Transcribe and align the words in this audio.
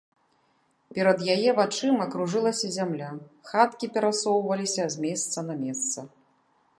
Перад 0.97 1.19
яе 1.35 1.49
вачыма 1.59 2.07
кружылася 2.15 2.71
зямля, 2.77 3.09
хаткі 3.51 3.91
перасоўваліся 3.99 4.83
з 4.95 5.05
месца 5.05 5.39
на 5.51 5.55
месца. 5.65 5.99